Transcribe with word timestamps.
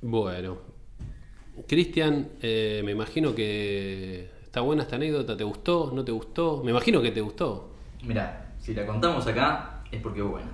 Bueno, 0.00 0.58
Cristian, 1.66 2.28
eh, 2.40 2.82
me 2.84 2.92
imagino 2.92 3.34
que 3.34 4.30
está 4.44 4.60
buena 4.60 4.82
esta 4.82 4.96
anécdota. 4.96 5.36
¿Te 5.36 5.44
gustó? 5.44 5.90
¿No 5.92 6.04
te 6.04 6.12
gustó? 6.12 6.62
Me 6.64 6.70
imagino 6.70 7.02
que 7.02 7.10
te 7.10 7.20
gustó. 7.20 7.70
Mira, 8.04 8.54
si 8.60 8.74
la 8.74 8.86
contamos 8.86 9.26
acá 9.26 9.82
es 9.90 10.00
porque 10.00 10.20
es 10.20 10.26
buena. 10.26 10.50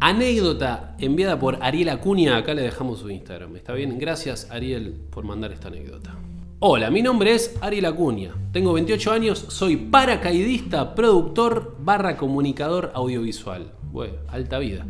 Anécdota 0.00 0.94
enviada 0.98 1.38
por 1.38 1.58
Ariel 1.62 1.88
Acuña. 1.88 2.36
Acá 2.36 2.54
le 2.54 2.62
dejamos 2.62 3.00
su 3.00 3.10
Instagram. 3.10 3.56
¿Está 3.56 3.72
bien? 3.72 3.98
Gracias, 3.98 4.50
Ariel, 4.50 4.94
por 5.10 5.24
mandar 5.24 5.52
esta 5.52 5.68
anécdota. 5.68 6.14
Hola, 6.60 6.90
mi 6.90 7.02
nombre 7.02 7.36
es 7.36 7.54
Ariel 7.60 7.84
Acuña. 7.84 8.34
Tengo 8.50 8.72
28 8.72 9.12
años, 9.12 9.44
soy 9.46 9.76
paracaidista, 9.76 10.96
productor 10.96 11.76
barra 11.78 12.16
comunicador 12.16 12.90
audiovisual. 12.94 13.70
Bueno, 13.92 14.14
alta 14.26 14.58
vida. 14.58 14.84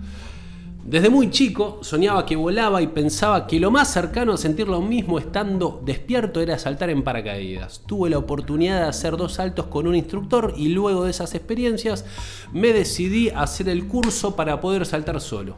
Desde 0.83 1.10
muy 1.10 1.30
chico 1.30 1.80
soñaba 1.83 2.25
que 2.25 2.36
volaba 2.36 2.80
y 2.80 2.86
pensaba 2.86 3.47
que 3.47 3.60
lo 3.60 3.70
más 3.70 3.92
cercano 3.92 4.33
a 4.33 4.38
sentir 4.38 4.66
lo 4.66 4.80
mismo 4.80 5.19
estando 5.19 5.83
despierto 5.84 6.41
era 6.41 6.58
saltar 6.58 6.88
en 6.88 7.05
paracaídas. 7.05 7.82
Tuve 7.84 8.08
la 8.08 8.16
oportunidad 8.16 8.80
de 8.80 8.88
hacer 8.88 9.19
dos 9.19 9.34
saltos 9.34 9.66
con 9.66 9.86
un 9.86 9.94
instructor 9.94 10.55
y 10.56 10.69
luego 10.69 11.05
de 11.05 11.10
esas 11.10 11.34
experiencias 11.34 12.06
me 12.50 12.72
decidí 12.72 13.28
a 13.28 13.42
hacer 13.42 13.69
el 13.69 13.86
curso 13.86 14.36
para 14.36 14.62
poder 14.62 14.86
saltar 14.86 15.20
solo. 15.20 15.56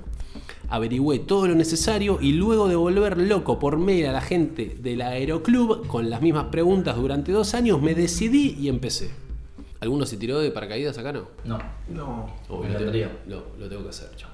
Averigüé 0.71 1.19
todo 1.19 1.49
lo 1.49 1.55
necesario 1.55 2.19
y 2.21 2.33
luego 2.33 2.69
de 2.69 2.77
volver 2.77 3.19
loco 3.19 3.59
por 3.59 3.77
medio 3.79 4.09
a 4.09 4.13
la 4.13 4.21
gente 4.21 4.77
del 4.81 5.03
Aeroclub 5.03 5.87
con 5.89 6.09
las 6.09 6.23
mismas 6.23 6.45
preguntas 6.47 6.97
durante 6.97 7.33
dos 7.33 7.55
años 7.55 7.83
me 7.83 7.95
decidí 7.95 8.57
y 8.59 8.69
empecé. 8.69 9.11
¿Alguno 9.81 10.07
se 10.07 10.17
tiró 10.17 10.39
de 10.39 10.51
paracaídas 10.51 10.97
acá 10.99 11.13
no? 11.13 11.27
No. 11.45 11.59
No. 11.89 12.31
Oh, 12.49 12.59
Me 12.63 12.69
lo, 12.69 12.77
tengo, 12.79 12.91
encantaría. 12.93 13.11
lo- 13.27 13.69
tengo 13.69 13.83
que 13.83 13.89
hacer, 13.89 14.11
chao. 14.17 14.31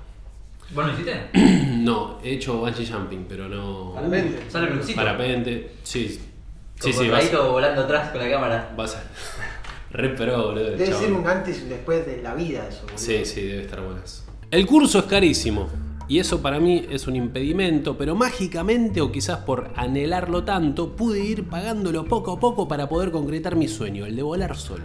¿Vos 0.75 0.87
lo 0.87 0.93
hiciste? 0.93 1.15
No, 1.77 2.19
he 2.23 2.33
hecho 2.35 2.59
bungee 2.59 2.85
jumping, 2.87 3.27
pero 3.29 3.49
no. 3.49 3.93
Parapente. 3.95 4.51
¿Sale 4.51 4.67
el 4.67 4.73
bruxito? 4.75 4.97
Parapente, 4.97 5.71
sí. 5.85 6.09
Sí, 6.09 6.93
Con 6.93 7.05
sí, 7.05 7.09
vas, 7.09 7.33
volando 7.51 7.83
atrás 7.83 8.11
con 8.11 8.21
la 8.21 8.29
cámara. 8.31 8.75
vas 8.77 8.97
a. 8.97 9.05
Re 9.93 10.11
pro, 10.11 10.49
boludo. 10.49 10.65
Debe 10.65 10.87
chabón. 10.89 11.01
ser 11.03 11.13
un 11.13 11.27
antes 11.29 11.61
y 11.61 11.63
un 11.63 11.69
después 11.71 12.05
de 12.05 12.21
la 12.23 12.35
vida 12.35 12.67
eso, 12.69 12.83
boludo. 12.83 12.99
Sí, 12.99 13.25
sí, 13.25 13.43
debe 13.43 13.63
estar 13.63 13.81
buenas. 13.81 14.27
El 14.51 14.67
curso 14.67 14.99
es 14.99 15.05
carísimo. 15.05 15.69
Y 16.09 16.21
eso 16.21 16.41
para 16.41 16.61
mí 16.61 16.87
es 16.89 17.09
un 17.09 17.17
impedimento, 17.17 17.99
pero 17.99 18.15
mágicamente 18.15 19.01
o 19.01 19.11
quizás 19.11 19.39
por 19.39 19.73
anhelarlo 19.75 20.45
tanto, 20.45 20.95
pude 20.95 21.25
ir 21.25 21.49
pagándolo 21.49 22.05
poco 22.05 22.33
a 22.33 22.41
poco 22.41 22.69
para 22.69 22.89
poder 22.89 23.11
concretar 23.11 23.57
mi 23.57 23.67
sueño, 23.67 24.07
el 24.07 24.15
de 24.15 24.23
volar 24.23 24.57
solo. 24.57 24.85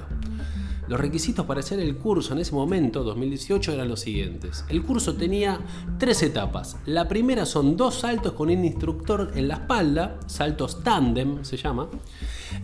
Los 0.88 0.99
requisitos 0.99 1.45
para 1.45 1.61
hacer 1.61 1.80
el 1.80 1.95
curso 1.95 2.33
en 2.33 2.39
ese 2.39 2.53
momento, 2.53 3.03
2018, 3.03 3.72
eran 3.72 3.88
los 3.88 4.02
siguientes. 4.02 4.66
El 4.67 4.83
curso 4.83 5.14
tenía 5.14 5.61
tres 5.99 6.22
etapas. 6.23 6.75
La 6.86 7.08
primera 7.08 7.45
son 7.45 7.77
dos 7.77 7.99
saltos 7.99 8.33
con 8.33 8.49
un 8.49 8.65
instructor 8.65 9.31
en 9.36 9.48
la 9.48 9.54
espalda, 9.54 10.20
saltos 10.26 10.83
tándem 10.83 11.45
se 11.45 11.55
llama, 11.55 11.87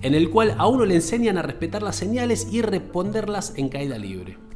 en 0.01 0.13
el 0.13 0.29
cual 0.29 0.55
a 0.57 0.67
uno 0.67 0.83
le 0.83 0.95
enseñan 0.95 1.37
a 1.37 1.43
respetar 1.43 1.83
las 1.83 1.95
señales 1.95 2.47
y 2.51 2.61
responderlas 2.63 3.53
en 3.55 3.69
caída 3.69 3.97
libre. 3.97 4.46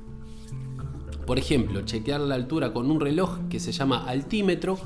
Por 1.26 1.40
ejemplo, 1.40 1.82
chequear 1.82 2.22
la 2.22 2.36
altura 2.36 2.74
con 2.74 2.90
un 2.90 3.00
reloj 3.00 3.40
que 3.50 3.60
se 3.60 3.72
llama 3.72 4.06
altímetro, 4.08 4.78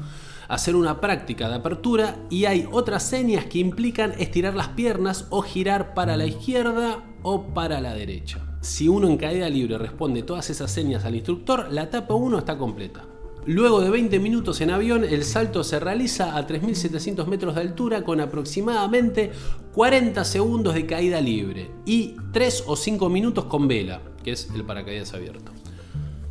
hacer 0.48 0.76
una 0.76 1.02
práctica 1.02 1.50
de 1.50 1.56
apertura 1.56 2.18
y 2.30 2.46
hay 2.46 2.68
otras 2.72 3.04
señas 3.04 3.46
que 3.46 3.60
implican 3.60 4.14
estirar 4.20 4.56
las 4.56 4.70
piernas 4.70 5.28
o 5.30 5.42
girar 5.42 5.94
para 5.94 6.18
la 6.18 6.26
izquierda 6.26 7.04
o 7.24 7.54
para 7.54 7.82
la 7.82 7.94
derecha. 7.94 8.40
Si 8.62 8.88
uno 8.88 9.08
en 9.08 9.18
caída 9.18 9.50
libre 9.50 9.78
responde 9.78 10.24
todas 10.24 10.50
esas 10.50 10.72
señas 10.72 11.06
al 11.06 11.16
instructor, 11.16 11.68
la 11.72 11.84
etapa 11.84 12.14
1 12.14 12.40
está 12.40 12.58
completa. 12.58 13.06
Luego 13.48 13.80
de 13.80 13.92
20 13.92 14.20
minutos 14.20 14.60
en 14.62 14.72
avión, 14.72 15.04
el 15.04 15.24
salto 15.24 15.64
se 15.64 15.80
realiza 15.80 16.36
a 16.36 16.48
3.700 16.48 17.28
metros 17.28 17.54
de 17.54 17.62
altura 17.62 18.04
con 18.04 18.20
aproximadamente 18.20 19.32
40 19.74 20.26
segundos 20.26 20.74
de 20.74 20.88
caída 20.88 21.22
libre 21.22 21.70
y 21.86 22.16
3 22.32 22.64
o 22.66 22.76
5 22.76 23.08
minutos 23.08 23.46
con 23.46 23.68
vela, 23.68 24.02
que 24.24 24.32
es 24.32 24.50
el 24.56 24.64
paracaídas 24.64 25.14
abierto. 25.14 25.52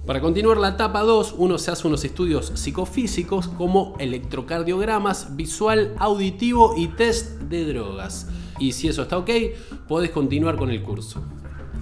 Para 0.06 0.20
continuar 0.20 0.58
la 0.58 0.68
etapa 0.68 1.00
2, 1.00 1.36
uno 1.38 1.56
se 1.56 1.70
hace 1.70 1.88
unos 1.88 2.04
estudios 2.04 2.52
psicofísicos 2.56 3.48
como 3.48 3.96
electrocardiogramas, 3.98 5.34
visual, 5.34 5.94
auditivo 5.98 6.74
y 6.76 6.88
test 6.88 7.40
de 7.40 7.64
drogas. 7.64 8.28
Y 8.58 8.72
si 8.72 8.88
eso 8.88 9.02
está 9.02 9.16
ok, 9.16 9.30
podés 9.88 10.10
continuar 10.10 10.56
con 10.56 10.70
el 10.70 10.82
curso. 10.82 11.22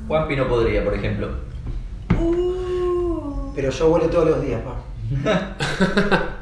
Juanpi 0.07 0.37
no 0.37 0.47
podría, 0.47 0.85
por 0.85 0.95
ejemplo. 0.95 1.31
Pero 3.57 3.71
yo 3.71 3.89
vuelo 3.89 4.07
todos 4.07 4.29
los 4.29 4.43
días, 4.43 4.63
pa. 4.63 6.37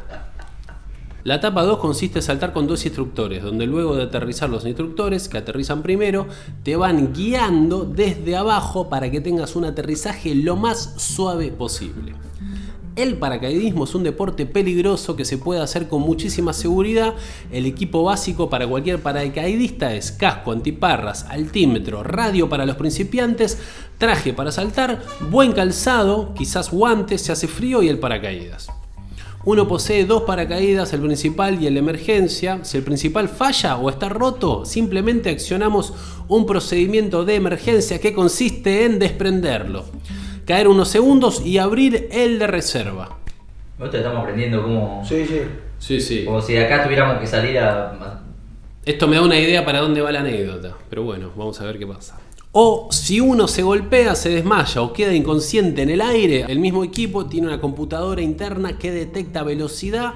La 1.23 1.35
etapa 1.35 1.65
2 1.65 1.79
consiste 1.79 2.21
en 2.21 2.23
saltar 2.23 2.55
con 2.55 2.67
dos 2.67 2.87
instructores, 2.87 3.43
donde 3.43 3.67
luego 3.67 3.95
de 3.95 4.05
aterrizar 4.05 4.49
los 4.49 4.65
instructores, 4.65 5.29
que 5.29 5.37
aterrizan 5.37 5.83
primero, 5.83 6.27
te 6.63 6.77
van 6.77 7.13
guiando 7.13 7.85
desde 7.85 8.37
abajo 8.37 8.89
para 8.89 9.11
que 9.11 9.21
tengas 9.21 9.55
un 9.55 9.67
aterrizaje 9.67 10.35
lo 10.35 10.57
más 10.57 10.95
suave 10.97 11.53
posible. 11.53 12.15
El 12.97 13.19
paracaidismo 13.19 13.85
es 13.85 13.95
un 13.95 14.03
deporte 14.03 14.47
peligroso 14.47 15.15
que 15.15 15.27
se 15.27 15.37
puede 15.37 15.61
hacer 15.61 15.89
con 15.89 16.03
muchísima 16.03 16.55
seguridad. 16.55 17.15
El 17.53 17.67
equipo 17.67 18.03
básico 18.03 18.49
para 18.49 18.67
cualquier 18.67 19.01
paracaidista 19.01 19.95
es 19.95 20.13
casco, 20.13 20.53
antiparras, 20.53 21.25
altímetro, 21.25 22.03
radio 22.03 22.49
para 22.49 22.67
los 22.67 22.77
principiantes, 22.77 23.59
traje 23.99 24.33
para 24.33 24.53
saltar, 24.53 25.03
buen 25.31 25.53
calzado, 25.53 26.33
quizás 26.35 26.71
guantes, 26.71 27.21
se 27.23 27.33
hace 27.33 27.47
frío 27.47 27.83
y 27.83 27.89
el 27.89 27.99
paracaídas. 27.99 28.69
Uno 29.45 29.67
posee 29.67 30.05
dos 30.05 30.23
paracaídas, 30.23 30.93
el 30.93 31.01
principal 31.01 31.63
y 31.63 31.67
el 31.67 31.75
de 31.75 31.81
emergencia. 31.81 32.59
Si 32.63 32.77
el 32.77 32.83
principal 32.85 33.29
falla 33.29 33.77
o 33.79 33.89
está 33.89 34.09
roto, 34.11 34.67
simplemente 34.67 35.31
accionamos 35.31 35.95
un 36.29 36.45
procedimiento 36.45 37.25
de 37.25 37.37
emergencia 37.37 37.99
que 38.01 38.13
consiste 38.13 38.85
en 38.85 38.99
desprenderlo, 38.99 39.87
caer 40.45 40.69
unos 40.69 40.89
segundos 40.89 41.45
y 41.45 41.57
abrir 41.57 42.09
el 42.13 42.39
de 42.39 42.47
reserva. 42.47 43.17
Nosotros 43.79 44.03
estamos 44.03 44.21
aprendiendo 44.23 44.63
cómo. 44.63 45.03
Sí, 45.09 45.25
sí. 45.27 45.41
Sí, 45.79 46.01
sí. 46.03 46.25
Como 46.27 46.43
si 46.43 46.53
de 46.53 46.67
acá 46.67 46.85
tuviéramos 46.85 47.19
que 47.19 47.27
salir 47.27 47.59
a. 47.59 47.93
a- 47.93 48.23
Esto 48.85 49.09
me 49.09 49.17
da 49.17 49.23
una 49.23 49.39
idea 49.39 49.65
para 49.65 49.81
dónde 49.81 50.03
va 50.03 50.13
la 50.13 50.21
anécdota, 50.21 50.77
pero 50.91 51.03
bueno, 51.03 51.31
vamos 51.35 51.59
a 51.63 51.65
ver 51.65 51.79
qué 51.79 51.87
pasa. 51.87 52.19
O 52.53 52.89
si 52.91 53.21
uno 53.21 53.47
se 53.47 53.63
golpea, 53.63 54.17
se 54.17 54.29
desmaya 54.29 54.83
o 54.83 54.93
queda 54.93 55.15
inconsciente 55.15 55.83
en 55.83 55.91
el 55.91 56.01
aire, 56.01 56.47
el 56.49 56.59
mismo 56.59 56.83
equipo 56.83 57.27
tiene 57.27 57.47
una 57.47 57.61
computadora 57.61 58.23
interna 58.23 58.77
que 58.77 58.91
detecta 58.91 59.45
velocidad, 59.45 60.15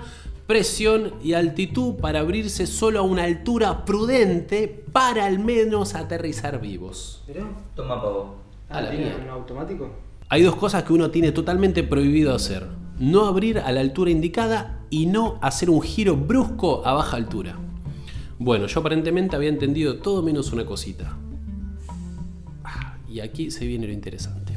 presión 0.49 1.15
y 1.23 1.35
altitud 1.35 1.95
para 1.95 2.19
abrirse 2.21 2.67
solo 2.67 2.99
a 2.99 3.03
una 3.03 3.23
altura 3.23 3.85
prudente 3.85 4.67
para 4.91 5.27
al 5.27 5.39
menos 5.39 5.95
aterrizar 5.95 6.61
vivos. 6.61 7.23
¿Pero? 7.29 7.47
Toma 7.77 8.03
pavo. 8.03 8.35
A 8.69 8.81
la 8.81 8.91
¿Tiene 8.91 9.05
mierda. 9.05 9.23
un 9.23 9.31
automático? 9.31 9.91
Hay 10.29 10.43
dos 10.43 10.57
cosas 10.57 10.83
que 10.83 10.93
uno 10.93 11.13
tiene 11.13 11.31
totalmente 11.31 11.85
prohibido 11.85 12.35
hacer. 12.35 12.67
No 12.99 13.27
abrir 13.27 13.61
a 13.61 13.71
la 13.71 13.81
altura 13.81 14.11
indicada 14.11 14.81
y 14.91 15.07
no 15.07 15.39
hacer 15.41 15.71
un 15.71 15.81
giro 15.83 16.17
brusco 16.17 16.85
a 16.85 16.95
baja 16.95 17.17
altura. 17.17 17.57
Bueno, 18.41 18.67
yo 18.67 18.81
aparentemente 18.81 19.37
había 19.37 19.51
entendido 19.51 19.99
todo 19.99 20.21
menos 20.21 20.53
una 20.53 20.67
cosita. 20.67 21.17
Y 23.15 23.21
aquí 23.21 23.53
se 23.53 23.65
viene 23.65 23.87
lo 23.87 23.93
interesante. 23.93 24.55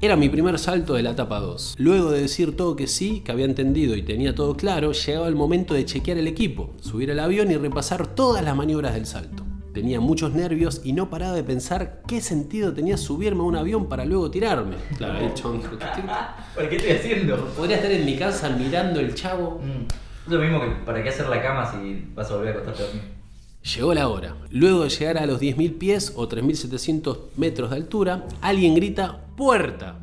Era 0.00 0.16
mi 0.16 0.28
primer 0.28 0.58
salto 0.58 0.94
de 0.94 1.04
la 1.04 1.10
etapa 1.10 1.38
2. 1.38 1.76
Luego 1.78 2.10
de 2.10 2.22
decir 2.22 2.56
todo 2.56 2.74
que 2.74 2.88
sí, 2.88 3.20
que 3.24 3.30
había 3.30 3.44
entendido 3.44 3.94
y 3.94 4.02
tenía 4.02 4.34
todo 4.34 4.56
claro, 4.56 4.90
llegaba 4.90 5.28
el 5.28 5.36
momento 5.36 5.74
de 5.74 5.84
chequear 5.84 6.18
el 6.18 6.26
equipo, 6.26 6.74
subir 6.80 7.12
al 7.12 7.20
avión 7.20 7.52
y 7.52 7.56
repasar 7.56 8.08
todas 8.16 8.42
las 8.44 8.56
maniobras 8.56 8.94
del 8.94 9.06
salto. 9.06 9.44
Tenía 9.72 10.00
muchos 10.00 10.34
nervios 10.34 10.80
y 10.82 10.92
no 10.92 11.08
paraba 11.08 11.36
de 11.36 11.44
pensar 11.44 12.02
qué 12.08 12.20
sentido 12.20 12.74
tenía 12.74 12.96
subirme 12.96 13.42
a 13.42 13.44
un 13.44 13.54
avión 13.54 13.88
para 13.88 14.04
luego 14.04 14.28
tirarme. 14.28 14.74
Claro, 14.98 15.20
el 15.24 15.34
chabón 15.34 15.60
dijo, 15.60 15.78
"¿Qué 15.78 15.84
estoy- 15.84 16.02
¿Por 16.56 16.68
qué 16.68 16.76
estoy 16.76 16.90
haciendo? 16.96 17.36
Podría 17.56 17.76
estar 17.76 17.92
en 17.92 18.04
mi 18.04 18.16
casa 18.16 18.48
mirando 18.50 18.98
el 18.98 19.14
chavo. 19.14 19.60
Mm. 19.62 19.86
Es 20.26 20.32
lo 20.32 20.40
mismo 20.40 20.60
que 20.60 20.66
para 20.84 21.00
qué 21.00 21.10
hacer 21.10 21.28
la 21.28 21.40
cama 21.40 21.70
si 21.70 22.08
vas 22.12 22.28
a 22.32 22.34
volver 22.34 22.56
a 22.56 22.58
acostarte 22.58 22.82
a 22.82 22.86
dormir. 22.86 23.14
Llegó 23.64 23.94
la 23.94 24.08
hora. 24.10 24.36
Luego 24.50 24.84
de 24.84 24.90
llegar 24.90 25.16
a 25.16 25.24
los 25.24 25.40
10.000 25.40 25.78
pies 25.78 26.12
o 26.16 26.28
3.700 26.28 27.18
metros 27.38 27.70
de 27.70 27.76
altura, 27.76 28.26
alguien 28.42 28.74
grita 28.74 29.24
¡Puerta! 29.36 30.00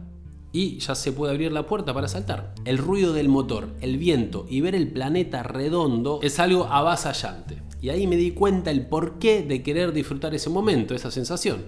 Y 0.51 0.79
ya 0.79 0.95
se 0.95 1.11
puede 1.11 1.31
abrir 1.31 1.51
la 1.51 1.67
puerta 1.67 1.93
para 1.93 2.07
saltar. 2.07 2.55
El 2.65 2.79
ruido 2.79 3.13
del 3.13 3.29
motor, 3.29 3.69
el 3.79 3.97
viento 3.99 4.47
y 4.49 4.61
ver 4.61 4.73
el 4.73 4.91
planeta 4.91 5.43
redondo 5.43 6.19
es 6.23 6.39
algo 6.39 6.65
avasallante. 6.65 7.61
Y 7.81 7.89
ahí 7.89 8.07
me 8.07 8.15
di 8.15 8.31
cuenta 8.31 8.71
el 8.71 8.87
porqué 8.87 9.43
de 9.43 9.61
querer 9.61 9.93
disfrutar 9.93 10.33
ese 10.33 10.49
momento, 10.49 10.95
esa 10.95 11.11
sensación. 11.11 11.61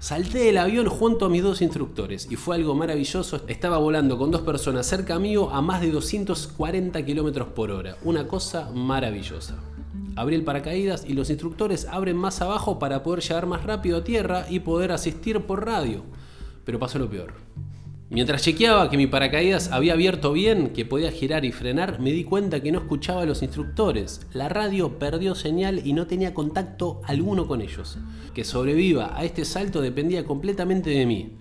Salté 0.00 0.40
del 0.40 0.58
avión 0.58 0.88
junto 0.88 1.26
a 1.26 1.28
mis 1.28 1.44
dos 1.44 1.62
instructores 1.62 2.26
y 2.30 2.34
fue 2.34 2.56
algo 2.56 2.74
maravilloso. 2.74 3.42
Estaba 3.46 3.78
volando 3.78 4.18
con 4.18 4.32
dos 4.32 4.42
personas 4.42 4.86
cerca 4.86 5.20
mío 5.20 5.50
a 5.50 5.62
más 5.62 5.80
de 5.80 5.92
240 5.92 7.04
kilómetros 7.04 7.48
por 7.48 7.70
hora. 7.70 7.96
Una 8.02 8.26
cosa 8.26 8.70
maravillosa. 8.74 9.56
Abrí 10.14 10.34
el 10.34 10.44
paracaídas 10.44 11.04
y 11.08 11.14
los 11.14 11.30
instructores 11.30 11.86
abren 11.86 12.16
más 12.16 12.42
abajo 12.42 12.78
para 12.78 13.02
poder 13.02 13.22
llegar 13.22 13.46
más 13.46 13.64
rápido 13.64 13.98
a 13.98 14.04
tierra 14.04 14.46
y 14.50 14.60
poder 14.60 14.92
asistir 14.92 15.40
por 15.40 15.64
radio. 15.64 16.02
Pero 16.64 16.78
pasó 16.78 16.98
lo 16.98 17.08
peor. 17.08 17.34
Mientras 18.10 18.42
chequeaba 18.42 18.90
que 18.90 18.98
mi 18.98 19.06
paracaídas 19.06 19.72
había 19.72 19.94
abierto 19.94 20.34
bien, 20.34 20.74
que 20.74 20.84
podía 20.84 21.10
girar 21.10 21.46
y 21.46 21.52
frenar, 21.52 21.98
me 21.98 22.12
di 22.12 22.24
cuenta 22.24 22.60
que 22.60 22.70
no 22.70 22.80
escuchaba 22.80 23.22
a 23.22 23.24
los 23.24 23.42
instructores. 23.42 24.20
La 24.34 24.50
radio 24.50 24.98
perdió 24.98 25.34
señal 25.34 25.80
y 25.82 25.94
no 25.94 26.06
tenía 26.06 26.34
contacto 26.34 27.00
alguno 27.04 27.46
con 27.46 27.62
ellos. 27.62 27.96
Que 28.34 28.44
sobreviva 28.44 29.16
a 29.18 29.24
este 29.24 29.46
salto 29.46 29.80
dependía 29.80 30.26
completamente 30.26 30.90
de 30.90 31.06
mí. 31.06 31.38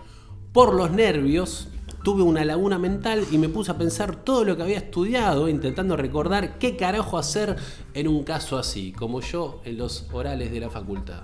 Por 0.54 0.74
los 0.74 0.92
nervios, 0.92 1.68
tuve 2.04 2.24
una 2.24 2.44
laguna 2.46 2.80
mental 2.80 3.26
y 3.32 3.38
me 3.38 3.50
puse 3.50 3.72
a 3.72 3.78
pensar 3.78 4.16
todo 4.16 4.44
lo 4.44 4.58
que 4.58 4.64
había 4.64 4.78
estudiado, 4.78 5.48
intentando 5.50 5.96
recordar 5.96 6.58
qué 6.58 6.76
carajo 6.76 7.18
hacer 7.18 7.56
en 7.94 8.08
un 8.08 8.24
caso 8.24 8.58
así, 8.58 8.92
como 8.92 9.22
yo 9.22 9.62
en 9.66 9.78
los 9.78 10.08
orales 10.12 10.52
de 10.52 10.60
la 10.60 10.70
facultad. 10.70 11.24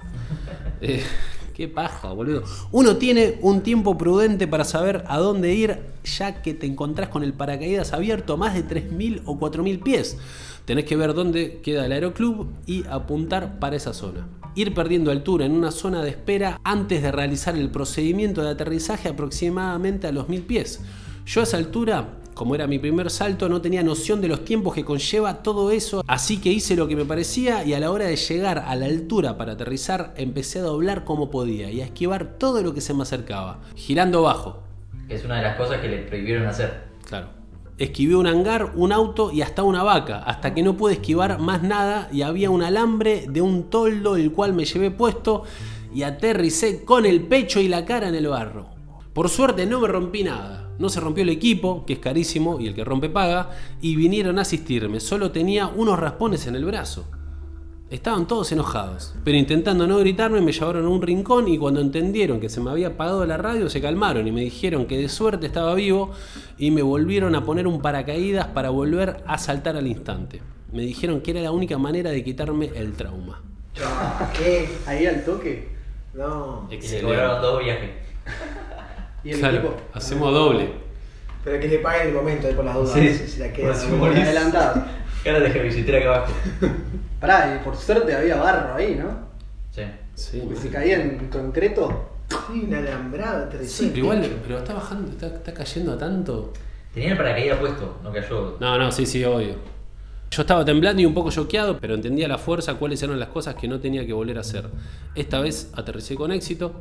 Eh, 0.82 1.04
qué 1.58 1.68
paja, 1.68 2.14
boludo. 2.14 2.44
Uno 2.72 2.98
tiene 2.98 3.40
un 3.42 3.62
tiempo 3.62 3.98
prudente 3.98 4.46
para 4.48 4.64
saber 4.64 5.04
a 5.08 5.18
dónde 5.18 5.56
ir, 5.56 5.80
ya 6.04 6.44
que 6.44 6.54
te 6.54 6.68
encontrás 6.68 7.10
con 7.10 7.24
el 7.24 7.34
paracaídas 7.34 7.94
abierto 7.94 8.34
a 8.34 8.38
más 8.38 8.54
de 8.54 8.64
3.000 8.64 9.24
o 9.26 9.40
4.000 9.40 9.82
pies. 9.82 10.20
Tenés 10.66 10.86
que 10.86 10.96
ver 10.96 11.16
dónde 11.16 11.60
queda 11.64 11.88
el 11.88 11.94
aeroclub 11.94 12.48
y 12.68 12.86
apuntar 12.86 13.58
para 13.58 13.76
esa 13.76 13.96
zona. 13.96 14.28
Ir 14.54 14.76
perdiendo 14.76 15.10
altura 15.10 15.46
en 15.46 15.54
una 15.54 15.72
zona 15.72 16.04
de 16.04 16.12
espera 16.12 16.62
antes 16.64 17.02
de 17.02 17.12
realizar 17.12 17.56
el 17.56 17.72
procedimiento 17.72 18.44
de 18.44 18.52
aterrizaje 18.52 19.10
aproximadamente 19.10 20.06
a 20.06 20.12
los 20.12 20.30
1000 20.30 20.44
pies. 20.44 20.82
Yo 21.26 21.42
a 21.42 21.44
esa 21.46 21.58
altura, 21.58 22.20
como 22.38 22.54
era 22.54 22.68
mi 22.68 22.78
primer 22.78 23.10
salto, 23.10 23.50
no 23.50 23.62
tenía 23.62 23.82
noción 23.82 24.22
de 24.22 24.28
los 24.28 24.46
tiempos 24.46 24.76
que 24.76 24.86
conlleva 24.86 25.42
todo 25.42 25.72
eso, 25.72 26.04
así 26.08 26.38
que 26.38 26.52
hice 26.52 26.76
lo 26.76 26.88
que 26.88 26.96
me 26.96 27.04
parecía 27.04 27.66
y 27.66 27.74
a 27.74 27.80
la 27.80 27.90
hora 27.90 28.06
de 28.06 28.16
llegar 28.16 28.60
a 28.60 28.76
la 28.76 28.86
altura 28.86 29.38
para 29.38 29.54
aterrizar 29.54 30.14
empecé 30.18 30.60
a 30.60 30.64
doblar 30.64 31.04
como 31.04 31.32
podía 31.32 31.72
y 31.72 31.82
a 31.82 31.86
esquivar 31.86 32.38
todo 32.38 32.62
lo 32.62 32.76
que 32.76 32.82
se 32.82 32.94
me 32.94 33.02
acercaba, 33.02 33.62
girando 33.76 34.22
bajo. 34.22 34.62
Es 35.10 35.26
una 35.26 35.38
de 35.38 35.42
las 35.42 35.58
cosas 35.58 35.82
que 35.82 35.88
le 35.88 35.98
prohibieron 36.04 36.46
hacer. 36.46 36.84
Claro. 37.06 37.30
Esquivé 37.80 38.16
un 38.16 38.28
hangar, 38.28 38.74
un 38.76 38.92
auto 38.92 39.32
y 39.32 39.42
hasta 39.42 39.64
una 39.64 39.82
vaca, 39.82 40.20
hasta 40.20 40.54
que 40.54 40.62
no 40.62 40.78
pude 40.78 40.94
esquivar 40.94 41.40
más 41.40 41.64
nada 41.64 42.08
y 42.12 42.22
había 42.22 42.52
un 42.52 42.62
alambre 42.62 43.26
de 43.28 43.42
un 43.42 43.72
toldo 43.72 44.16
el 44.16 44.32
cual 44.32 44.54
me 44.54 44.66
llevé 44.66 44.92
puesto 44.92 45.44
y 45.92 46.04
aterricé 46.04 46.86
con 46.86 47.08
el 47.08 47.22
pecho 47.22 47.60
y 47.60 47.68
la 47.68 47.86
cara 47.86 48.10
en 48.10 48.16
el 48.16 48.28
barro. 48.28 48.68
Por 49.14 49.30
suerte 49.30 49.66
no 49.66 49.80
me 49.80 49.88
rompí 49.88 50.24
nada, 50.24 50.67
no 50.80 50.90
se 50.90 51.00
rompió 51.00 51.24
el 51.24 51.30
equipo, 51.30 51.86
que 51.86 51.94
es 51.94 52.00
carísimo 52.00 52.60
y 52.60 52.68
el 52.68 52.76
que 52.76 52.84
rompe 52.84 53.10
paga, 53.10 53.52
y 53.82 53.96
vinieron 53.96 54.40
a 54.40 54.44
asistirme, 54.44 55.00
solo 55.00 55.32
tenía 55.32 55.68
unos 55.68 56.00
raspones 56.00 56.48
en 56.48 56.56
el 56.56 56.66
brazo. 56.66 57.06
Estaban 57.90 58.28
todos 58.28 58.52
enojados, 58.52 59.16
pero 59.24 59.38
intentando 59.38 59.88
no 59.88 60.00
gritarme 60.00 60.42
me 60.42 60.52
llevaron 60.52 60.86
a 60.86 60.90
un 60.90 61.02
rincón 61.02 61.48
y 61.48 61.58
cuando 61.58 61.80
entendieron 61.80 62.42
que 62.42 62.50
se 62.50 62.60
me 62.60 62.70
había 62.70 62.90
apagado 62.90 63.26
la 63.26 63.38
radio 63.38 63.70
se 63.70 63.80
calmaron 63.80 64.28
y 64.28 64.32
me 64.34 64.42
dijeron 64.42 64.88
que 64.88 64.98
de 64.98 65.08
suerte 65.08 65.46
estaba 65.46 65.74
vivo 65.74 66.12
y 66.58 66.72
me 66.72 66.82
volvieron 66.82 67.34
a 67.34 67.46
poner 67.46 67.66
un 67.66 67.82
paracaídas 67.82 68.48
para 68.48 68.72
volver 68.72 69.24
a 69.26 69.38
saltar 69.38 69.78
al 69.78 69.88
instante. 69.88 70.42
Me 70.74 70.82
dijeron 70.82 71.22
que 71.22 71.32
era 71.32 71.40
la 71.40 71.52
única 71.52 71.78
manera 71.78 72.12
de 72.12 72.26
quitarme 72.26 72.72
el 72.76 72.92
trauma. 72.92 73.42
¿Qué? 74.38 74.68
Ahí 74.86 75.06
al 75.06 75.24
toque. 75.24 75.70
No. 76.14 76.68
Cobraron 77.02 77.42
dos 77.42 77.64
viajes. 77.64 77.92
Y 79.28 79.32
el 79.32 79.40
Claro, 79.40 79.58
equipo. 79.58 79.76
hacemos 79.94 80.34
doble. 80.34 80.70
Pero 81.44 81.60
que 81.60 81.68
le 81.68 81.80
paguen 81.80 82.08
el 82.10 82.14
momento 82.14 82.48
ahí 82.48 82.54
por 82.54 82.66
las 82.66 82.76
dudas. 82.76 82.94
Sí. 82.94 83.14
si 83.28 83.40
la 83.40 83.52
queda. 83.52 83.74
Por. 84.00 84.10
Adelantado. 84.12 84.84
Cara 85.24 85.40
de 85.40 85.60
visitera 85.62 85.98
acá 86.00 86.16
abajo. 86.16 86.34
Pará, 87.20 87.60
y 87.60 87.66
por 87.66 87.76
suerte 87.76 88.16
había 88.16 88.38
barro 88.38 88.76
ahí, 88.76 88.96
¿no? 88.96 89.28
Sí. 89.72 89.82
Sí, 90.14 90.42
Porque 90.44 90.60
si 90.62 90.70
caía 90.70 91.02
en 91.02 91.28
concreto. 91.30 92.10
Sí, 92.30 92.64
un 92.68 92.74
alambrado, 92.74 93.46
aterrizó 93.46 93.84
Sí, 93.84 93.88
pero 93.94 94.00
igual, 94.06 94.30
pero 94.44 94.58
está 94.60 94.74
bajando, 94.74 95.12
está, 95.12 95.28
está 95.28 95.54
cayendo 95.54 95.94
a 95.94 95.98
tanto. 95.98 96.52
Tenía 96.94 97.12
el 97.12 97.18
paracaídas 97.18 97.60
puesto, 97.60 98.00
no 98.04 98.12
cayó. 98.12 98.58
No, 98.60 98.78
no, 98.78 98.92
sí, 98.92 99.06
sí, 99.06 99.24
obvio. 99.24 99.56
Yo 100.30 100.42
estaba 100.42 100.66
temblando 100.66 101.02
y 101.02 101.06
un 101.06 101.14
poco 101.14 101.32
choqueado, 101.32 101.78
pero 101.80 101.94
entendía 101.96 102.28
la 102.28 102.38
fuerza 102.38 102.74
cuáles 102.76 103.02
eran 103.02 103.18
las 103.20 103.30
cosas 103.30 103.56
que 103.56 103.68
no 103.68 103.80
tenía 103.80 104.06
que 104.06 104.12
volver 104.12 104.38
a 104.38 104.42
hacer. 104.42 104.66
Esta 105.16 105.40
vez 105.40 105.72
aterricé 105.74 106.16
con 106.16 106.32
éxito, 106.34 106.74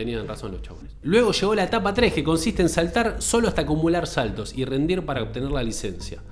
tenían 0.00 0.26
razón 0.26 0.52
los 0.52 0.62
chabones. 0.62 0.92
Luego 1.02 1.32
llegó 1.32 1.54
la 1.54 1.64
etapa 1.64 1.92
3, 1.92 2.14
que 2.14 2.24
consiste 2.24 2.62
en 2.62 2.70
saltar 2.70 3.16
solo 3.18 3.48
hasta 3.48 3.62
acumular 3.62 4.06
saltos 4.06 4.54
y 4.56 4.64
rendir 4.64 5.04
para 5.04 5.22
obtener 5.22 5.50
la 5.50 5.62
licencia. 5.62 6.22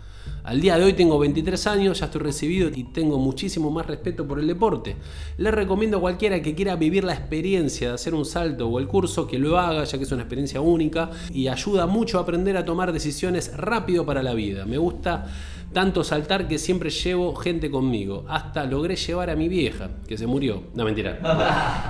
Al 0.48 0.62
día 0.62 0.78
de 0.78 0.84
hoy 0.84 0.94
tengo 0.94 1.18
23 1.18 1.66
años, 1.66 2.00
ya 2.00 2.06
estoy 2.06 2.22
recibido 2.22 2.70
y 2.74 2.84
tengo 2.84 3.18
muchísimo 3.18 3.70
más 3.70 3.84
respeto 3.84 4.26
por 4.26 4.40
el 4.40 4.46
deporte. 4.46 4.96
Le 5.36 5.50
recomiendo 5.50 5.98
a 5.98 6.00
cualquiera 6.00 6.40
que 6.40 6.54
quiera 6.54 6.74
vivir 6.74 7.04
la 7.04 7.12
experiencia 7.12 7.88
de 7.88 7.94
hacer 7.96 8.14
un 8.14 8.24
salto 8.24 8.66
o 8.66 8.78
el 8.78 8.88
curso 8.88 9.26
que 9.26 9.38
lo 9.38 9.58
haga, 9.58 9.84
ya 9.84 9.98
que 9.98 10.04
es 10.04 10.12
una 10.12 10.22
experiencia 10.22 10.62
única 10.62 11.10
y 11.34 11.48
ayuda 11.48 11.86
mucho 11.86 12.18
a 12.18 12.22
aprender 12.22 12.56
a 12.56 12.64
tomar 12.64 12.94
decisiones 12.94 13.54
rápido 13.58 14.06
para 14.06 14.22
la 14.22 14.32
vida. 14.32 14.64
Me 14.64 14.78
gusta 14.78 15.26
tanto 15.74 16.02
saltar 16.02 16.48
que 16.48 16.56
siempre 16.56 16.88
llevo 16.88 17.36
gente 17.36 17.70
conmigo. 17.70 18.24
Hasta 18.26 18.64
logré 18.64 18.96
llevar 18.96 19.28
a 19.28 19.36
mi 19.36 19.48
vieja, 19.48 19.90
que 20.08 20.16
se 20.16 20.26
murió. 20.26 20.62
No, 20.72 20.82
mentira. 20.86 21.18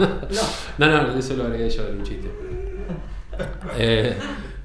no, 0.78 0.88
no, 0.88 1.16
eso 1.16 1.36
lo 1.36 1.44
agregué 1.44 1.70
yo, 1.70 1.84
era 1.84 1.92
un 1.92 2.02
chiste. 2.02 2.28
Eh, 3.78 4.16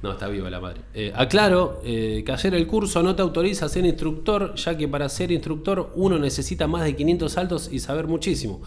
no, 0.03 0.11
está 0.11 0.27
viva 0.27 0.49
la 0.49 0.59
madre. 0.59 0.81
Eh, 0.93 1.13
aclaro 1.15 1.79
eh, 1.85 2.23
que 2.25 2.31
hacer 2.33 2.53
el 2.53 2.67
curso 2.67 3.01
no 3.01 3.15
te 3.15 3.21
autoriza 3.21 3.67
a 3.67 3.69
ser 3.69 3.85
instructor, 3.85 4.53
ya 4.55 4.75
que 4.75 4.89
para 4.89 5.07
ser 5.07 5.31
instructor 5.31 5.93
uno 5.95 6.19
necesita 6.19 6.67
más 6.67 6.83
de 6.83 6.93
500 6.93 7.31
saltos 7.31 7.69
y 7.71 7.79
saber 7.79 8.07
muchísimo. 8.07 8.61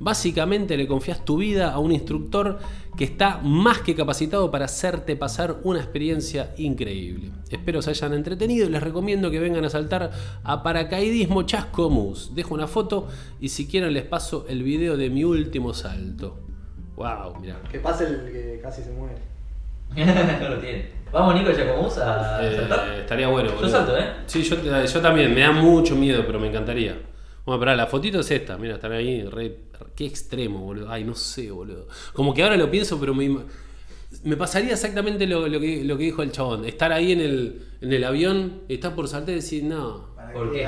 Básicamente 0.00 0.78
le 0.78 0.86
confías 0.88 1.26
tu 1.26 1.36
vida 1.36 1.72
a 1.72 1.78
un 1.78 1.92
instructor 1.92 2.58
que 2.96 3.04
está 3.04 3.38
más 3.42 3.80
que 3.80 3.94
capacitado 3.94 4.50
para 4.50 4.64
hacerte 4.64 5.14
pasar 5.14 5.58
una 5.62 5.80
experiencia 5.80 6.54
increíble. 6.56 7.32
Espero 7.50 7.82
se 7.82 7.90
hayan 7.90 8.14
entretenido 8.14 8.66
y 8.66 8.70
les 8.70 8.82
recomiendo 8.82 9.30
que 9.30 9.40
vengan 9.40 9.66
a 9.66 9.70
saltar 9.70 10.10
a 10.42 10.62
paracaidismo 10.62 11.42
Chascomús. 11.42 12.34
Dejo 12.34 12.54
una 12.54 12.66
foto 12.66 13.08
y 13.40 13.50
si 13.50 13.66
quieren 13.66 13.92
les 13.92 14.04
paso 14.04 14.46
el 14.48 14.62
video 14.62 14.96
de 14.96 15.10
mi 15.10 15.22
último 15.24 15.74
salto. 15.74 16.40
Wow, 16.96 17.40
mirá. 17.42 17.60
Que 17.70 17.78
pase 17.78 18.06
el 18.06 18.32
que 18.32 18.60
casi 18.62 18.82
se 18.82 18.90
muere. 18.92 19.37
No 19.96 20.48
lo 20.48 20.58
tiene. 20.58 20.98
Vamos, 21.12 21.34
Nico 21.34 21.50
Giacomuz 21.52 21.98
a 21.98 22.46
Eh, 22.46 22.56
saltar. 22.56 22.88
estaría 22.98 23.28
bueno. 23.28 23.48
Yo 23.50 23.56
boludo. 23.56 23.70
salto, 23.70 23.96
¿eh? 23.96 24.04
Sí, 24.26 24.42
yo, 24.42 24.56
yo 24.84 25.00
también. 25.00 25.34
Me 25.34 25.40
da 25.40 25.52
mucho 25.52 25.96
miedo, 25.96 26.22
pero 26.26 26.38
me 26.38 26.48
encantaría. 26.48 26.98
Bueno, 27.46 27.58
pará, 27.60 27.74
la 27.74 27.86
fotito 27.86 28.20
es 28.20 28.30
esta. 28.30 28.58
Mira, 28.58 28.74
están 28.74 28.92
ahí. 28.92 29.22
Re, 29.22 29.56
qué 29.96 30.04
extremo, 30.04 30.60
boludo. 30.60 30.90
Ay, 30.90 31.04
no 31.04 31.14
sé, 31.14 31.50
boludo. 31.50 31.88
Como 32.12 32.34
que 32.34 32.42
ahora 32.42 32.56
lo 32.58 32.70
pienso, 32.70 33.00
pero 33.00 33.14
me, 33.14 33.38
me 34.24 34.36
pasaría 34.36 34.72
exactamente 34.72 35.26
lo, 35.26 35.48
lo 35.48 35.58
que, 35.58 35.82
lo 35.82 35.96
que 35.96 36.04
dijo 36.04 36.22
el 36.22 36.30
chabón. 36.30 36.66
Estar 36.66 36.92
ahí 36.92 37.12
en 37.12 37.20
el, 37.22 37.62
en 37.80 37.92
el 37.92 38.04
avión, 38.04 38.60
estás 38.68 38.92
por 38.92 39.08
saltar 39.08 39.30
y 39.32 39.36
decir, 39.36 39.64
no. 39.64 40.08
¿Para 40.32 40.44
¿Por 40.44 40.52
qué? 40.52 40.64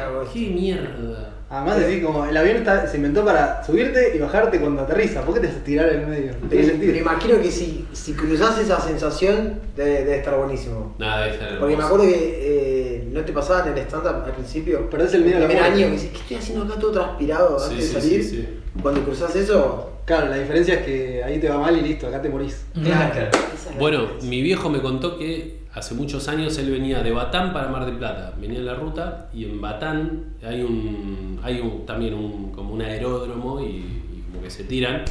mierda? 0.51 1.35
Además 1.53 1.81
decir 1.81 2.05
como 2.05 2.25
el 2.27 2.37
avión 2.37 2.59
está- 2.59 2.87
se 2.87 2.97
inventó 2.99 3.25
para 3.25 3.65
subirte 3.65 4.13
y 4.15 4.19
bajarte 4.21 4.61
cuando 4.61 4.83
aterriza. 4.83 5.23
¿Por 5.23 5.35
qué 5.35 5.41
te 5.41 5.49
haces 5.49 5.65
tirar 5.65 5.89
en 5.93 6.09
medio? 6.09 6.33
No 6.41 6.49
tiene 6.49 6.67
sentido. 6.67 6.97
imagino 6.97 7.41
que 7.43 7.51
si, 7.51 7.87
si 7.93 8.13
cruzás 8.13 8.57
esa 8.61 8.81
sensación 8.81 9.55
debe, 9.77 9.91
debe 10.05 10.19
estar 10.19 10.37
buenísimo. 10.39 10.95
Nada, 10.99 11.25
debe 11.27 11.39
ser 11.39 11.59
Porque 11.59 11.77
me 11.77 11.83
acuerdo 11.83 12.05
que 12.05 12.15
eh, 12.41 13.09
no 13.11 13.21
te 13.23 13.33
pasaba 13.33 13.67
en 13.67 13.73
el 13.77 13.79
stand-up 13.85 14.23
al 14.27 14.33
principio. 14.33 14.89
Perdés 14.89 15.15
el 15.15 15.25
miedo 15.25 15.39
a 15.39 15.41
la 15.41 15.47
primer 15.49 15.65
año, 15.65 15.87
que 15.87 15.93
dices, 15.93 16.11
¿qué 16.13 16.19
estoy 16.19 16.37
haciendo 16.37 16.65
acá 16.65 16.81
todo 16.81 16.93
transpirado 16.93 17.59
Sí, 17.59 17.65
antes 17.73 17.85
sí, 17.89 17.95
de 17.95 18.01
salir? 18.01 18.25
sí, 18.25 18.31
sí. 18.31 18.49
Cuando 18.83 19.03
cruzás 19.03 19.35
eso, 19.35 19.87
Claro, 20.07 20.27
la 20.29 20.39
diferencia 20.39 20.75
es 20.75 20.83
que 20.85 21.23
ahí 21.23 21.39
te 21.39 21.49
va 21.49 21.59
mal 21.59 21.77
y 21.77 21.83
listo, 21.83 22.09
acá 22.09 22.21
te 22.23 22.29
morís. 22.29 22.65
claro. 22.75 23.13
Claro. 23.13 23.31
es 23.55 23.79
Bueno, 23.79 24.09
mi 24.23 24.43
viejo 24.43 24.69
me 24.69 24.81
contó 24.81 25.17
que 25.19 25.60
hace 25.75 25.95
muchos 25.95 26.29
años 26.29 26.57
él 26.59 26.71
venía 26.71 27.03
de 27.03 27.11
Batán 27.13 27.53
para 27.53 27.69
Mar 27.69 27.87
del 27.87 27.97
Plata. 27.97 28.35
Venía 28.41 28.59
en 28.59 28.67
la 28.67 28.75
ruta 28.75 29.29
y 29.33 29.45
en 29.45 29.61
Batán 29.61 30.35
hay 30.43 30.63
un 30.63 31.41
hay 31.43 31.61
un, 31.61 31.87
también 31.87 32.15
un, 32.15 32.53
como 32.53 32.75
un 32.75 32.83
aeródromo 32.83 33.61
y, 33.61 33.67
y 33.67 34.25
como 34.31 34.43
que 34.43 34.51
se 34.51 34.65
tiran. 34.65 35.05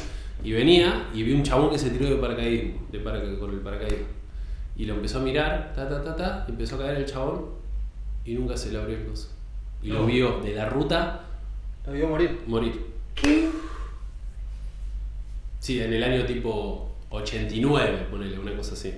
Y 0.43 0.51
venía 0.53 1.07
y 1.13 1.23
vi 1.23 1.33
un 1.33 1.43
chabón 1.43 1.69
que 1.69 1.77
se 1.77 1.89
tiró 1.89 2.09
de 2.09 2.15
paracaidismo, 2.15 2.79
de 2.91 2.99
paraca- 3.03 3.37
con 3.39 3.51
el 3.51 3.59
paracaídas. 3.59 3.99
Y 4.77 4.85
lo 4.85 4.93
empezó 4.95 5.19
a 5.19 5.21
mirar, 5.21 5.73
ta 5.75 5.89
ta 5.89 6.01
ta 6.01 6.15
ta, 6.15 6.45
y 6.47 6.51
empezó 6.51 6.75
a 6.75 6.79
caer 6.79 6.97
el 6.99 7.05
chabón 7.05 7.45
y 8.23 8.33
nunca 8.35 8.55
se 8.55 8.71
le 8.71 8.79
abrió 8.79 8.95
el 8.97 9.05
coso. 9.05 9.29
Y 9.83 9.87
lo 9.89 10.01
No. 10.01 10.05
vio 10.05 10.39
de 10.41 10.53
la 10.55 10.69
ruta 10.69 11.21
Lo 11.85 11.91
vio 11.93 12.07
morir. 12.07 12.39
morir. 12.47 12.85
¿Qué? 13.15 13.49
Sí, 15.59 15.81
en 15.81 15.93
el 15.93 16.03
año 16.03 16.25
tipo 16.25 16.89
89, 17.09 18.07
ponele, 18.09 18.39
una 18.39 18.55
cosa 18.55 18.73
así. 18.73 18.93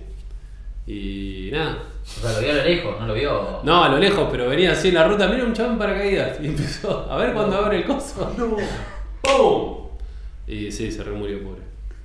Y 0.94 1.50
nada. 1.52 1.78
O 2.04 2.06
sea, 2.22 2.34
lo 2.34 2.40
vio 2.42 2.52
a 2.52 2.56
lo 2.56 2.64
lejos, 2.64 3.00
no 3.00 3.08
lo 3.08 3.14
vio. 3.14 3.60
No, 3.64 3.84
a 3.84 3.90
lo 3.90 3.98
lejos, 3.98 4.28
pero 4.30 4.50
venía 4.50 4.74
así 4.74 4.90
en 4.90 4.96
la 4.96 5.08
ruta, 5.08 5.28
mira 5.28 5.46
un 5.46 5.54
chabón 5.54 5.74
en 5.74 5.78
paracaídas. 5.80 6.38
Y 6.42 6.48
empezó 6.48 7.08
a 7.10 7.16
ver 7.18 7.34
cuando 7.34 7.56
abre 7.58 7.78
el 7.78 7.86
coso. 7.86 8.30
No. 8.38 8.58
¡Pum! 9.22 9.88
Y 10.48 10.72
sí, 10.72 10.92
se 10.92 11.04
remurió, 11.04 11.42
pobre. 11.44 11.62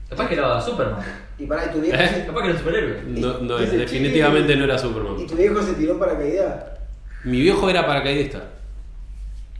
Capaz 0.09 0.29
que 0.29 0.35
era 0.35 0.61
Superman. 0.61 1.01
Y 1.39 1.47
pará, 1.47 1.67
¿y 1.67 1.75
tu 1.75 1.81
viejo, 1.81 1.97
¿Eh? 2.01 2.09
se, 2.09 2.27
Capaz 2.27 2.41
que 2.43 2.47
era 2.47 2.55
un 2.55 2.59
superhéroe. 2.59 3.03
No, 3.07 3.39
no, 3.41 3.59
Dice, 3.59 3.77
definitivamente 3.79 4.55
no 4.55 4.65
era 4.65 4.77
¿y 4.77 4.79
Superman. 4.79 5.27
tu 5.27 5.35
viejo 5.35 5.63
se 5.63 5.73
tiró 5.75 5.95
en 5.95 5.99
paracaídas? 5.99 6.65
Mi 7.25 7.41
viejo 7.41 7.69
era 7.69 7.85
paracaidista, 7.87 8.45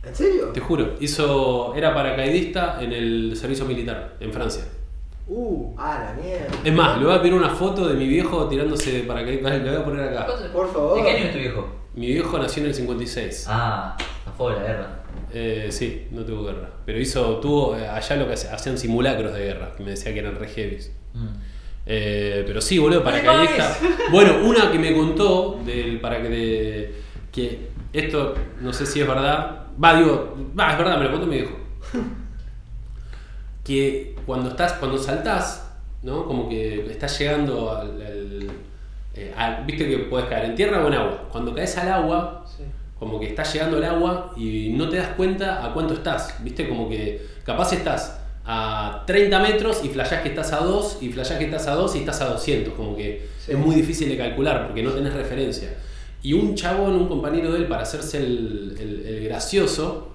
¿En 0.05 0.15
serio? 0.15 0.45
te 0.53 0.61
juro. 0.61 0.93
Hizo, 1.01 1.75
era 1.75 1.93
paracaidista 1.93 2.77
en 2.81 2.93
el 2.93 3.35
servicio 3.35 3.65
militar, 3.65 4.13
en 4.21 4.31
Francia. 4.31 4.63
Uh, 5.29 5.73
Ah, 5.77 6.13
la 6.15 6.21
mierda. 6.21 6.47
Es 6.63 6.73
más, 6.73 6.97
le 6.99 7.05
voy 7.05 7.15
a 7.15 7.21
pedir 7.21 7.33
una 7.33 7.49
foto 7.49 7.87
de 7.87 7.95
mi 7.95 8.07
viejo 8.07 8.47
tirándose 8.47 8.91
de 8.91 8.99
paracaidistas. 9.03 9.61
Le 9.61 9.69
voy 9.71 9.81
a 9.81 9.85
poner 9.85 10.09
acá. 10.09 10.27
Por 10.53 10.71
favor. 10.71 10.97
¿De 10.97 11.03
qué 11.03 11.09
año 11.17 11.25
es 11.25 11.31
tu 11.33 11.39
viejo? 11.39 11.69
Mi 11.95 12.07
viejo 12.07 12.37
nació 12.37 12.63
en 12.63 12.69
el 12.69 12.75
56. 12.75 13.45
Ah, 13.49 13.97
zafó 14.23 14.49
de 14.51 14.55
la 14.57 14.61
guerra. 14.63 15.03
Eh, 15.33 15.67
sí, 15.71 16.07
no 16.11 16.23
tuvo 16.23 16.45
guerra. 16.45 16.69
Pero 16.85 16.99
hizo, 16.99 17.37
tuvo, 17.37 17.75
eh, 17.75 17.87
allá 17.87 18.15
lo 18.15 18.27
que 18.27 18.33
hacían 18.33 18.77
simulacros 18.77 19.33
de 19.33 19.39
guerra, 19.45 19.73
que 19.75 19.83
me 19.83 19.91
decía 19.91 20.13
que 20.13 20.19
eran 20.19 20.35
re 20.35 20.47
heavies. 20.47 20.91
Mm. 21.13 21.27
Eh, 21.87 22.43
pero 22.45 22.61
sí, 22.61 22.77
boludo, 22.79 23.03
paracaidista. 23.03 23.77
Bueno, 24.11 24.37
una 24.45 24.71
que 24.71 24.79
me 24.79 24.95
contó 24.95 25.59
del 25.65 25.99
para 25.99 26.21
que 26.21 26.29
de- 26.29 26.93
que 27.31 27.67
esto 27.93 28.33
no 28.61 28.71
sé 28.73 28.85
si 28.85 29.01
es 29.01 29.07
verdad. 29.07 29.65
Va, 29.83 29.97
digo, 29.97 30.35
va, 30.57 30.71
es 30.71 30.77
verdad, 30.77 30.97
me 30.97 31.05
lo 31.05 31.11
contó 31.11 31.27
mi 31.27 31.37
viejo. 31.37 31.57
Que 33.67 34.15
cuando 34.25 34.49
estás, 34.51 34.73
cuando 34.73 34.97
saltás, 34.97 35.69
¿no? 36.01 36.25
Como 36.25 36.47
que 36.47 36.89
estás 36.89 37.19
llegando 37.19 37.69
al, 37.75 38.01
al- 38.01 38.49
eh, 39.13 39.33
al- 39.35 39.65
viste 39.65 39.87
que 39.89 39.97
puedes 39.99 40.27
caer 40.29 40.45
en 40.45 40.55
tierra 40.55 40.83
o 40.83 40.87
en 40.87 40.93
agua. 40.93 41.27
Cuando 41.31 41.53
caes 41.53 41.77
al 41.77 41.89
agua, 41.91 42.45
Sí. 42.55 42.63
como 42.97 43.19
que 43.19 43.27
está 43.27 43.43
llegando 43.43 43.77
el 43.77 43.83
agua 43.83 44.31
y 44.37 44.69
no 44.69 44.87
te 44.89 44.97
das 44.97 45.09
cuenta 45.17 45.65
a 45.65 45.73
cuánto 45.73 45.93
estás, 45.95 46.35
¿viste? 46.43 46.69
Como 46.69 46.87
que 46.87 47.21
capaz 47.43 47.73
estás 47.73 48.19
a 48.45 49.03
30 49.05 49.39
metros 49.41 49.81
y 49.83 49.89
flashás 49.89 50.21
que 50.21 50.29
estás 50.29 50.53
a 50.53 50.57
2 50.61 50.99
y 51.01 51.09
flashás 51.09 51.37
que 51.37 51.45
estás 51.45 51.67
a 51.67 51.73
2 51.75 51.95
y 51.95 51.99
estás 51.99 52.21
a 52.21 52.29
200, 52.29 52.73
como 52.75 52.95
que 52.95 53.27
Sí. 53.39 53.51
es 53.51 53.57
muy 53.57 53.75
difícil 53.75 54.07
de 54.07 54.17
calcular 54.17 54.65
porque 54.67 54.81
no 54.83 54.91
tenés 54.91 55.13
referencia. 55.13 55.69
Y 56.23 56.33
un 56.33 56.55
chabón, 56.55 56.93
un 56.95 57.07
compañero 57.09 57.51
de 57.51 57.59
él, 57.59 57.67
para 57.67 57.83
hacerse 57.83 58.19
el, 58.19 58.75
el- 58.79 59.05
el 59.05 59.23
gracioso, 59.27 60.06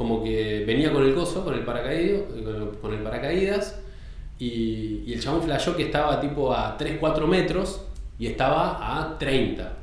como 0.00 0.24
que 0.24 0.64
venía 0.66 0.90
con 0.94 1.02
el 1.04 1.14
coso, 1.14 1.44
con 1.44 1.52
el 1.52 1.60
paracaídas, 1.60 2.22
con, 2.42 2.70
con 2.80 2.94
el 2.94 3.00
paracaídas 3.02 3.78
y, 4.38 5.02
y 5.06 5.12
el 5.12 5.20
chabón 5.20 5.42
flashó 5.42 5.76
que 5.76 5.82
estaba 5.82 6.18
tipo 6.22 6.54
a 6.54 6.78
3-4 6.78 7.26
metros 7.26 7.82
y 8.18 8.26
estaba 8.28 8.78
a 8.98 9.18
30. 9.18 9.76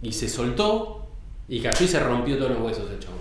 Y 0.00 0.12
se 0.12 0.28
soltó 0.28 1.08
y 1.48 1.58
cayó 1.58 1.84
y 1.84 1.88
se 1.88 1.98
rompió 1.98 2.36
todos 2.38 2.52
los 2.52 2.60
huesos 2.60 2.88
el 2.88 3.00
chabón. 3.00 3.18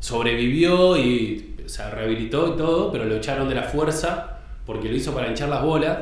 Sobrevivió 0.00 0.96
y 0.96 1.54
se 1.66 1.88
rehabilitó 1.90 2.54
y 2.54 2.56
todo, 2.56 2.90
pero 2.90 3.04
lo 3.04 3.14
echaron 3.14 3.48
de 3.48 3.54
la 3.54 3.62
fuerza 3.62 4.40
porque 4.66 4.88
lo 4.88 4.96
hizo 4.96 5.14
para 5.14 5.28
hinchar 5.28 5.48
las 5.48 5.62
bolas. 5.62 5.96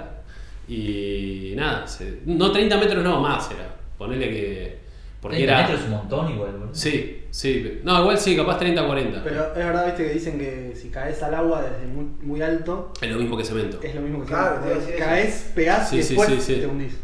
Y 0.69 1.53
nada, 1.55 1.87
se- 1.87 2.21
no 2.25 2.51
30 2.51 2.79
metros, 2.79 3.05
no, 3.05 3.21
más 3.21 3.51
era. 3.51 3.77
Ponele 3.99 4.31
que. 4.31 4.79
Porque 5.21 5.37
30 5.37 5.53
era. 5.53 5.63
metros 5.63 5.81
es 5.81 5.87
un 5.87 5.93
montón 5.99 6.33
igual, 6.33 6.53
boludo. 6.53 6.75
Sí, 6.75 7.24
sí. 7.35 7.81
No, 7.83 8.01
igual 8.01 8.19
sí, 8.19 8.37
capaz 8.37 8.59
30 8.59 8.87
40. 8.87 9.25
pero 9.25 9.47
es 9.49 9.55
verdad, 9.57 9.87
viste, 9.87 10.07
que 10.07 10.13
dicen 10.15 10.39
que 10.39 10.73
si 10.81 10.89
caes 10.89 11.23
al 11.23 11.35
agua 11.35 11.63
desde 11.63 11.87
muy, 11.93 12.05
muy 12.23 12.41
alto, 12.43 12.93
Es 13.01 13.11
lo 13.11 13.19
mismo 13.19 13.37
que 13.37 13.45
cemento. 13.45 13.81
es 13.83 13.95
lo 13.95 14.01
mismo 14.03 14.21
que 14.21 14.27
Claro, 14.29 14.61
decir 14.65 14.95
eso. 14.95 15.05
caes, 15.05 15.51
pegás 15.55 15.89
Sí, 15.91 15.97
y 15.97 15.99
después 15.99 16.29
sí, 16.31 16.41
sí. 16.41 16.55
te 16.61 16.67
hundís. 16.67 16.95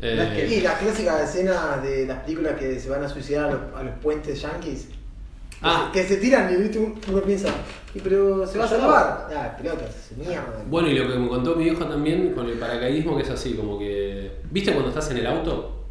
Eh, 0.00 0.14
No 0.16 0.22
es 0.22 0.28
que- 0.34 0.54
Y 0.56 0.60
la 0.60 0.78
clásica 0.78 1.22
escena 1.22 1.76
de 1.82 2.06
las 2.06 2.18
películas 2.22 2.54
que 2.58 2.78
se 2.80 2.88
van 2.90 3.02
a 3.04 3.08
suicidar 3.08 3.44
a 3.46 3.50
los, 3.52 3.60
a 3.76 3.82
los 3.82 3.94
puentes 3.98 4.40
yankees. 4.40 4.88
Que 4.88 5.56
Ah. 5.62 5.90
se- 5.92 6.00
Que 6.02 6.06
se 6.06 6.16
tiran 6.18 6.52
y 6.52 6.56
¿viste? 6.56 6.78
uno 6.78 7.20
piensa, 7.22 7.48
"Y 7.94 8.00
pero 8.00 8.46
se 8.46 8.58
va 8.58 8.64
a 8.66 8.68
salvar. 8.68 9.28
Ah, 9.34 9.56
pelotas, 9.56 10.10
mierda. 10.16 10.62
Bueno, 10.68 10.88
y 10.88 10.98
lo 10.98 11.10
que 11.10 11.18
me 11.18 11.28
contó 11.28 11.54
mi 11.56 11.64
viejo 11.64 11.86
también 11.86 12.32
con 12.34 12.46
el 12.46 12.58
paracaidismo, 12.58 13.16
que 13.16 13.22
es 13.22 13.30
así, 13.30 13.54
como 13.54 13.78
que. 13.78 14.32
¿Viste 14.50 14.72
cuando 14.72 14.90
estás 14.90 15.10
en 15.12 15.16
el 15.18 15.26
auto? 15.26 15.84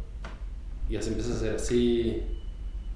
Y 0.88 0.96
así 0.96 1.08
empiezas 1.08 1.32
a 1.32 1.36
hacer 1.36 1.54
así 1.56 2.22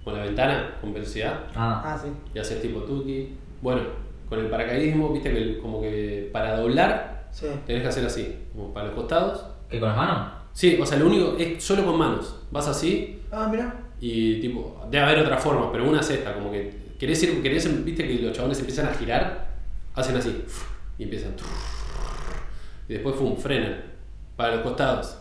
con 0.04 0.14
la 0.16 0.24
ventana, 0.24 0.76
con 0.80 0.92
velocidad, 0.94 1.40
Ah, 1.54 1.82
Ah, 1.84 1.98
sí. 2.02 2.08
y 2.34 2.38
haces 2.38 2.60
tipo 2.62 2.80
tuki. 2.80 3.34
Bueno, 3.60 3.82
con 4.28 4.38
el 4.38 4.46
paracaidismo, 4.46 5.10
viste 5.12 5.32
que 5.32 5.58
como 5.58 5.80
que 5.82 6.30
para 6.32 6.56
doblar 6.58 7.26
Sí. 7.32 7.46
tenés 7.66 7.82
que 7.82 7.88
hacer 7.88 8.06
así, 8.06 8.36
como 8.52 8.72
para 8.72 8.86
los 8.86 8.94
costados. 8.96 9.44
¿qué 9.68 9.78
con 9.78 9.88
las 9.88 9.96
manos? 9.98 10.32
Sí, 10.52 10.78
o 10.82 10.84
sea, 10.86 10.98
lo 10.98 11.06
único 11.06 11.36
es 11.38 11.62
solo 11.62 11.84
con 11.84 11.96
manos. 11.96 12.36
Vas 12.50 12.66
así 12.66 13.20
Ah, 13.30 13.46
mira. 13.50 13.72
y 14.00 14.40
tipo, 14.40 14.84
debe 14.90 15.04
haber 15.04 15.18
otra 15.20 15.36
forma, 15.38 15.70
pero 15.70 15.88
una 15.88 16.00
es 16.00 16.10
esta, 16.10 16.34
como 16.34 16.50
que 16.50 16.94
querés 16.98 17.22
ir, 17.22 17.40
querés, 17.42 17.84
viste 17.84 18.06
que 18.08 18.14
los 18.22 18.32
chabones 18.32 18.58
empiezan 18.58 18.86
a 18.88 18.94
girar, 18.94 19.46
hacen 19.94 20.16
así, 20.16 20.44
y 20.98 21.04
empiezan. 21.04 21.34
Y 22.88 22.94
después 22.94 23.14
fum, 23.14 23.36
frenan, 23.36 23.80
para 24.36 24.56
los 24.56 24.62
costados. 24.64 25.16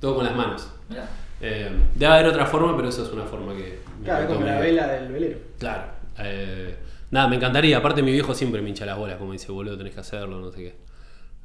Todo 0.00 0.14
con 0.16 0.24
las 0.24 0.36
manos. 0.36 0.68
Mirá. 0.88 1.08
Eh, 1.44 1.68
debe 1.96 2.12
haber 2.12 2.26
otra 2.26 2.46
forma, 2.46 2.76
pero 2.76 2.88
esa 2.88 3.02
es 3.02 3.08
una 3.10 3.24
forma 3.24 3.52
que. 3.56 3.80
Claro, 4.04 4.28
como 4.28 4.46
la 4.46 4.60
vela 4.60 4.86
del 4.86 5.10
velero. 5.12 5.38
Claro. 5.58 5.82
eh, 6.20 6.76
nada, 7.10 7.26
me 7.28 7.34
encantaría. 7.36 7.76
Aparte, 7.78 8.00
mi 8.02 8.12
viejo 8.12 8.32
siempre 8.32 8.62
me 8.62 8.68
hincha 8.68 8.86
las 8.86 8.96
bolas, 8.96 9.16
como 9.18 9.32
dice, 9.32 9.50
boludo, 9.50 9.76
tenés 9.76 9.92
que 9.92 9.98
hacerlo, 10.00 10.38
no 10.40 10.52
sé 10.52 10.58
qué. 10.58 10.74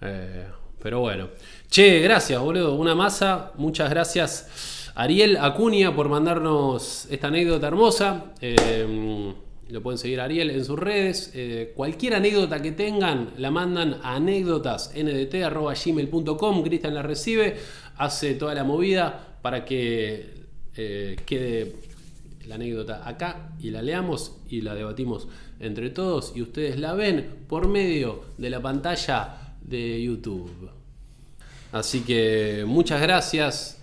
Eh, 0.01 0.45
pero 0.81 0.99
bueno. 0.99 1.29
Che, 1.67 1.97
gracias, 1.99 2.39
boludo. 2.39 2.75
Una 2.75 2.93
masa. 2.93 3.53
Muchas 3.55 3.89
gracias, 3.89 4.91
Ariel 4.93 5.35
Acuña, 5.37 5.95
por 5.95 6.09
mandarnos 6.09 7.07
esta 7.09 7.29
anécdota 7.29 7.65
hermosa. 7.67 8.25
Eh, 8.39 9.33
lo 9.69 9.81
pueden 9.81 9.97
seguir 9.97 10.21
a 10.21 10.25
Ariel 10.25 10.51
en 10.51 10.63
sus 10.63 10.77
redes. 10.77 11.33
Cualquier 11.75 12.13
anécdota 12.13 12.61
que 12.61 12.71
tengan, 12.71 13.31
la 13.37 13.49
mandan 13.49 13.95
a 14.03 14.13
anécdotasndt.gmail.com. 14.15 16.63
Cristian 16.63 16.93
la 16.93 17.01
recibe, 17.01 17.57
hace 17.97 18.35
toda 18.35 18.53
la 18.53 18.63
movida 18.63 19.36
para 19.47 19.63
que 19.63 20.43
eh, 20.75 21.15
quede 21.25 21.77
la 22.47 22.55
anécdota 22.55 23.07
acá 23.07 23.55
y 23.61 23.69
la 23.69 23.81
leamos 23.81 24.35
y 24.49 24.59
la 24.59 24.75
debatimos 24.75 25.29
entre 25.61 25.89
todos 25.89 26.33
y 26.35 26.41
ustedes 26.41 26.77
la 26.77 26.93
ven 26.95 27.45
por 27.47 27.69
medio 27.69 28.25
de 28.37 28.49
la 28.49 28.61
pantalla 28.61 29.55
de 29.61 30.03
YouTube. 30.03 30.69
Así 31.71 32.01
que 32.01 32.65
muchas 32.67 33.01
gracias 33.01 33.81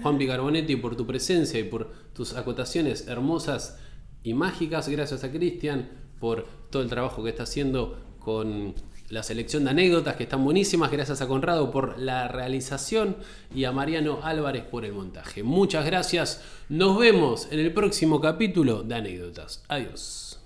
Juan 0.00 0.16
Picarbonetti 0.16 0.76
por 0.76 0.94
tu 0.94 1.04
presencia 1.04 1.58
y 1.58 1.64
por 1.64 1.92
tus 2.14 2.34
acotaciones 2.34 3.08
hermosas 3.08 3.80
y 4.22 4.32
mágicas. 4.32 4.88
Gracias 4.88 5.24
a 5.24 5.32
Cristian 5.32 5.88
por 6.20 6.46
todo 6.70 6.84
el 6.84 6.88
trabajo 6.88 7.24
que 7.24 7.30
está 7.30 7.42
haciendo 7.42 7.98
con 8.20 8.74
la 9.10 9.22
selección 9.22 9.64
de 9.64 9.70
anécdotas 9.70 10.16
que 10.16 10.22
están 10.22 10.42
buenísimas. 10.44 10.90
Gracias 10.90 11.20
a 11.20 11.28
Conrado 11.28 11.70
por 11.70 11.98
la 11.98 12.28
realización 12.28 13.16
y 13.54 13.64
a 13.64 13.72
Mariano 13.72 14.20
Álvarez 14.22 14.64
por 14.64 14.84
el 14.84 14.92
montaje. 14.92 15.42
Muchas 15.42 15.84
gracias. 15.84 16.42
Nos 16.68 16.98
vemos 16.98 17.48
en 17.50 17.60
el 17.60 17.72
próximo 17.72 18.20
capítulo 18.20 18.82
de 18.82 18.94
anécdotas. 18.94 19.62
Adiós. 19.68 20.39